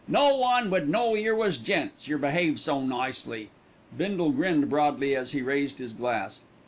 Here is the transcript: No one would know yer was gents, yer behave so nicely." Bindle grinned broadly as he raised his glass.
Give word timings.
No 0.07 0.35
one 0.35 0.71
would 0.71 0.89
know 0.89 1.13
yer 1.13 1.35
was 1.35 1.59
gents, 1.59 2.07
yer 2.07 2.17
behave 2.17 2.59
so 2.59 2.81
nicely." 2.83 3.51
Bindle 3.95 4.31
grinned 4.31 4.67
broadly 4.67 5.15
as 5.15 5.33
he 5.33 5.43
raised 5.43 5.77
his 5.77 5.93
glass. 5.93 6.39